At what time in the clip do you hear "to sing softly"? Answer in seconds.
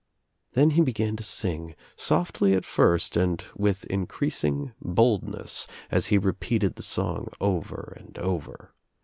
1.17-2.55